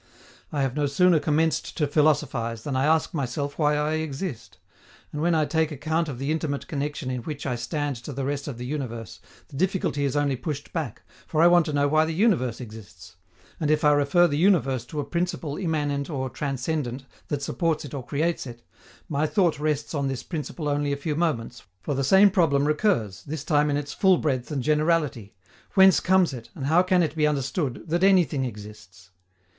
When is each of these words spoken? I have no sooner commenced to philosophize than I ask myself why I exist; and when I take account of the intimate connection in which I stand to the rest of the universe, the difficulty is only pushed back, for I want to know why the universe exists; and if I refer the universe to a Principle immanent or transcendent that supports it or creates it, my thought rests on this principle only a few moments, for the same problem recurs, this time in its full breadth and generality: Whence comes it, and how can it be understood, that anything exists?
I 0.51 0.63
have 0.63 0.75
no 0.75 0.87
sooner 0.87 1.19
commenced 1.19 1.77
to 1.77 1.85
philosophize 1.85 2.63
than 2.63 2.75
I 2.75 2.87
ask 2.87 3.13
myself 3.13 3.59
why 3.59 3.75
I 3.77 3.93
exist; 3.97 4.57
and 5.13 5.21
when 5.21 5.35
I 5.35 5.45
take 5.45 5.71
account 5.71 6.09
of 6.09 6.17
the 6.17 6.31
intimate 6.31 6.67
connection 6.67 7.11
in 7.11 7.21
which 7.21 7.45
I 7.45 7.53
stand 7.55 7.97
to 7.97 8.11
the 8.11 8.25
rest 8.25 8.47
of 8.47 8.57
the 8.57 8.65
universe, 8.65 9.19
the 9.49 9.57
difficulty 9.57 10.03
is 10.03 10.15
only 10.15 10.35
pushed 10.35 10.73
back, 10.73 11.03
for 11.27 11.39
I 11.43 11.47
want 11.47 11.67
to 11.67 11.73
know 11.73 11.87
why 11.87 12.05
the 12.05 12.15
universe 12.15 12.59
exists; 12.59 13.17
and 13.59 13.69
if 13.69 13.83
I 13.83 13.91
refer 13.91 14.25
the 14.27 14.39
universe 14.39 14.85
to 14.85 14.99
a 14.99 15.03
Principle 15.05 15.55
immanent 15.57 16.09
or 16.09 16.31
transcendent 16.31 17.05
that 17.27 17.43
supports 17.43 17.85
it 17.85 17.93
or 17.93 18.03
creates 18.03 18.47
it, 18.47 18.63
my 19.07 19.27
thought 19.27 19.59
rests 19.59 19.93
on 19.93 20.07
this 20.07 20.23
principle 20.23 20.67
only 20.67 20.91
a 20.91 20.97
few 20.97 21.15
moments, 21.15 21.61
for 21.83 21.93
the 21.93 22.03
same 22.03 22.31
problem 22.31 22.65
recurs, 22.65 23.21
this 23.27 23.43
time 23.43 23.69
in 23.69 23.77
its 23.77 23.93
full 23.93 24.17
breadth 24.17 24.49
and 24.49 24.63
generality: 24.63 25.35
Whence 25.75 25.99
comes 25.99 26.33
it, 26.33 26.49
and 26.55 26.65
how 26.65 26.81
can 26.81 27.03
it 27.03 27.15
be 27.15 27.27
understood, 27.27 27.83
that 27.85 28.03
anything 28.03 28.45
exists? 28.45 29.11